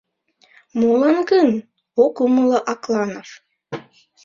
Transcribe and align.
—Молан 0.79 1.17
гын?— 1.29 1.49
ок 2.03 2.15
умыло 2.25 2.59
Акланов. 2.71 3.29